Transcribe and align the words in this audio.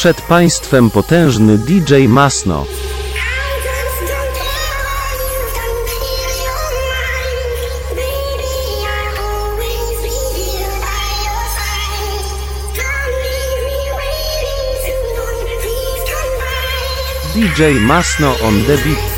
przed 0.00 0.20
Państwem 0.20 0.90
potężny 0.90 1.58
DJ 1.58 1.94
Masno. 2.08 2.66
DJ 17.34 17.62
Masno 17.80 18.36
on 18.42 18.64
the 18.64 18.76
beat. 18.76 19.09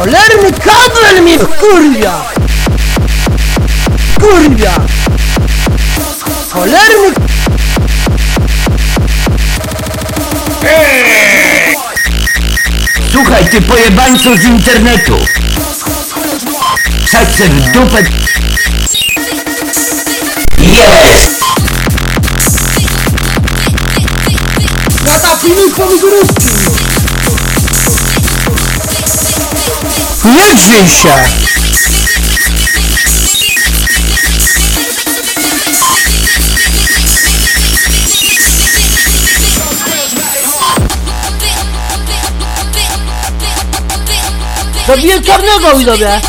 Cholerny 0.00 0.52
kabel 0.52 1.22
mnie 1.22 1.38
kurwia! 1.38 2.24
Kurwia! 4.20 4.72
Cholerny 6.52 7.12
Słuchaj, 13.12 13.44
ty 13.50 13.60
pojebańcu 13.60 14.36
z 14.36 14.44
internetu! 14.44 15.16
Se 17.36 17.48
w 17.48 17.72
dupę... 17.72 18.29
Nie 30.24 30.54
drzyj 30.54 30.88
się! 30.88 31.14
Zabiję 44.86 45.20
czarnego 45.22 45.78
widzowie! 45.78 46.20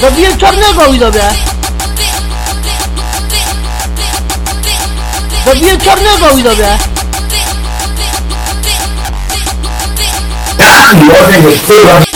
Zabiję 0.00 0.36
czarnego 0.36 0.92
widzowie! 0.92 1.22
Zabiję 5.46 5.78
czarnego 5.78 6.36
widzowie! 6.36 6.89
di 10.94 11.08
ordine 11.08 11.52
esterno 11.52 12.08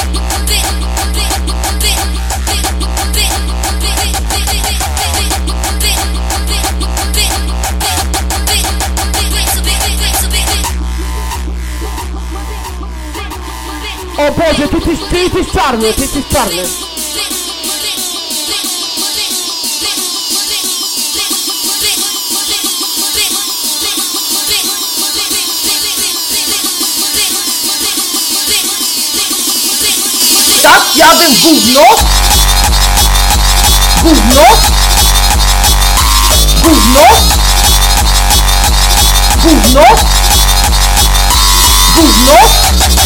Oh 14.17 14.31
Boże, 14.31 14.69
ty 14.69 14.81
ty, 14.81 14.97
ty, 14.97 15.31
ty 15.31 15.53
czarny, 15.53 15.93
ty 15.93 16.01
jesteś 16.03 16.25
czarny. 16.33 16.94
Jadę 30.97 31.25
w 31.29 31.41
gówno! 31.41 31.81
Gówno! 34.03 34.43
Gówno! 36.63 37.01
Gówno! 39.43 39.85
Gówno! 41.95 43.04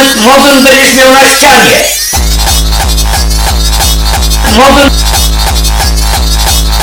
Moduł 0.00 0.62
będziesz 0.62 0.94
miał 0.96 1.12
na 1.12 1.28
ścianie! 1.28 1.84
Moduł... 4.56 4.90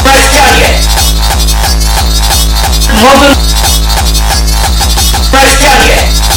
Na 0.05 0.13
ścianie! 0.21 0.79
Moduł... 2.93 3.35
Na 5.33 5.49
ścianie! 5.49 6.36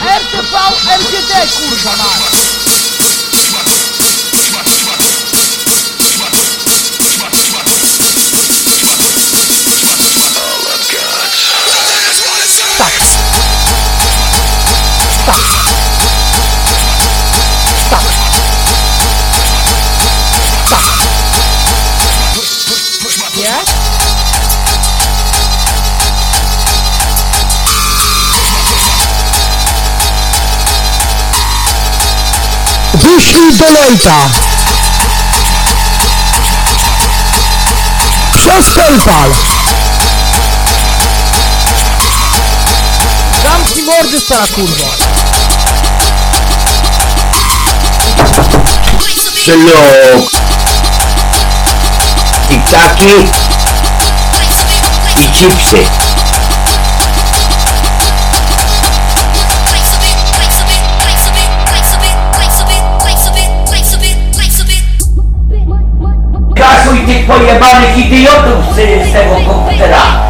RTV, 0.00 0.54
MGD 0.98 1.32
kurwa 1.54 1.96
mać! 1.96 2.49
Wbij 33.40 33.56
donate'a. 33.56 34.28
Przez 38.36 38.72
PayPal. 38.74 39.30
Zamknij 43.42 43.84
mordy 43.84 44.20
stara 44.20 44.46
kurwa. 44.46 44.90
Szluk. 49.34 50.30
Tiktaki 52.48 53.28
i 55.16 55.30
chipsy. 55.32 56.09
Kasuj 66.90 67.06
tych 67.06 67.26
pojebanych 67.26 67.98
idiotów 67.98 68.74
z, 68.74 69.08
z 69.08 69.12
tego 69.12 69.34
komputera. 69.46 70.29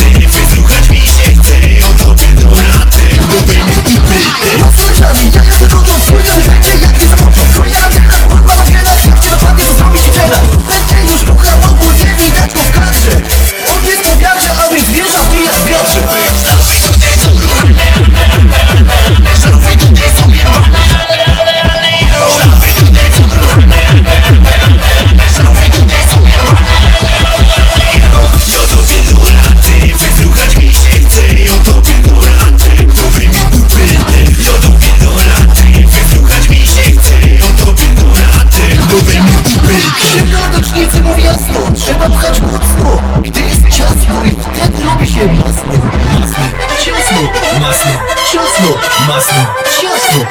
ciasno, 48.31 48.77
masno, 49.07 49.45
ciasno 49.81 50.25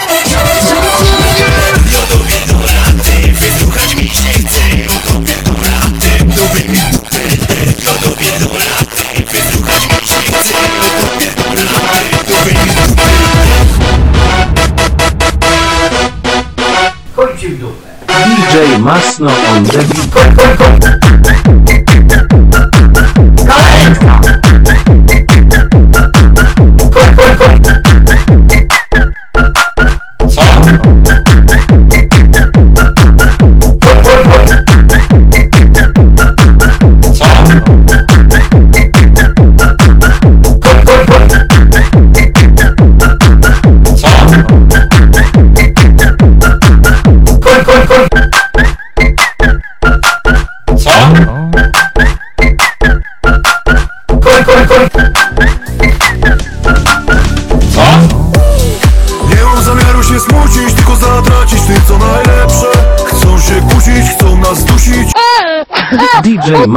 Chodź 17.17 17.41
ci 17.41 17.49
w 17.49 17.59
dupę. 17.59 17.89
DJ 18.09 18.79
Masno 18.79 19.31
on 19.51 19.65
the 19.65 19.79
beat. 19.79 21.10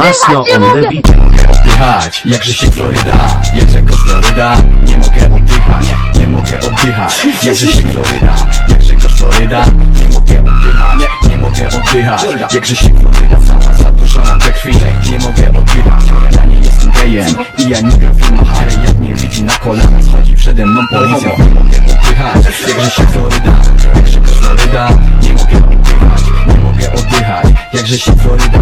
Masno 0.04 0.44
on 0.54 0.60
the 0.60 0.88
beat. 0.90 1.08
oddychać. 1.50 2.22
Jakże 2.24 2.54
się 2.54 2.70
Floryda, 2.70 3.40
jakże 3.54 3.82
go 3.82 3.96
Floryda 3.96 4.56
Nie 4.86 4.96
mogę 4.98 5.34
oddychać, 5.36 5.86
nie 6.18 6.26
mogę 6.26 6.60
oddychać. 6.60 7.26
Jakże 7.42 7.66
się 7.66 7.82
Floryda, 7.82 8.34
jakże 8.68 8.94
go 8.94 9.08
Floryda 9.08 9.64
Nie 10.00 10.08
mogę 10.14 10.40
oddychać, 10.40 11.30
nie 11.30 11.36
mogę 11.36 11.68
oddychać. 11.68 12.54
Jakże 12.54 12.76
się 12.76 12.88
Floryda, 12.88 13.36
sama 13.46 13.74
zadłużona 13.74 14.38
we 14.38 14.52
krwi 14.52 14.74
Nie 15.10 15.18
mogę 15.18 15.58
oddychać, 15.58 16.04
ja 16.36 16.44
nie 16.44 16.58
jestem 16.58 16.90
gejem. 16.90 17.34
I 17.58 17.68
ja 17.68 17.80
nie 17.80 17.96
gram 17.98 18.14
ale 18.60 18.86
jak 18.86 18.98
mnie 18.98 19.14
widzi 19.14 19.42
na 19.42 19.52
kolanach 19.52 20.04
Schodzi 20.04 20.34
przede 20.34 20.66
mną 20.66 20.80
policja, 20.90 21.28
nie 21.28 21.44
mogę 21.44 21.76
oddychać 21.78 22.44
Jakże 22.68 22.90
się 22.90 23.06
Floryda, 23.06 23.56
jakże 23.96 24.20
go 24.20 24.26
Floryda 24.28 24.88
Nie 25.22 25.32
mogę 25.32 25.56
oddychać, 25.56 26.22
nie 26.46 26.54
mogę 26.54 26.92
oddychać. 26.92 27.46
Jakże 27.72 27.98
się 27.98 28.12
Floryda, 28.12 28.58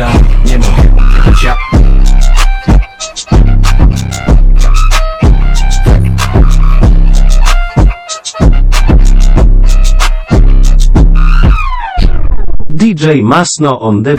Floryda 0.00 0.12
Nie 0.44 0.58
mogę 0.58 1.04
oddychać, 1.04 1.42
ja 1.44 1.56
DJ 12.70 13.22
Masno 13.22 13.80
on 13.80 14.04
the 14.04 14.16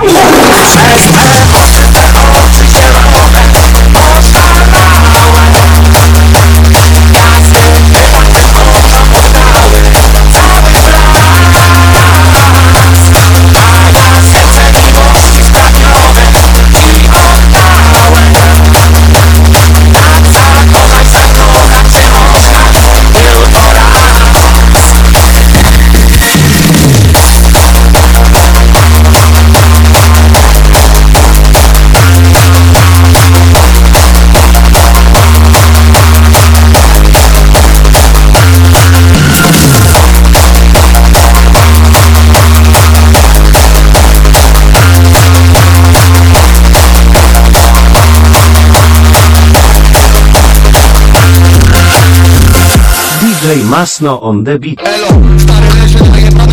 Masno 54.02 54.20
on 54.24 54.44
the 54.44 54.58
beat. 54.58 54.80
Elo, 54.82 55.40
stary 55.40 55.68
leży 55.82 55.98
na 56.36 56.46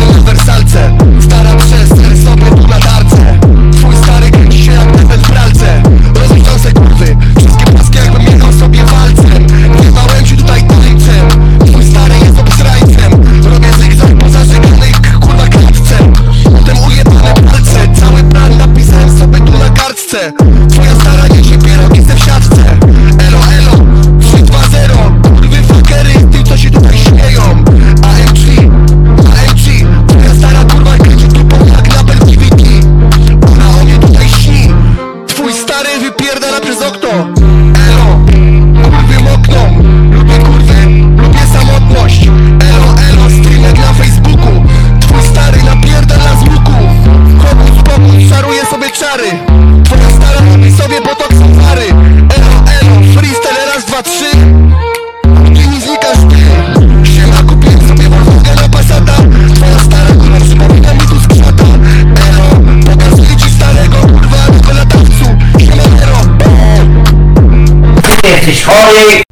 Olhem 68.69 69.23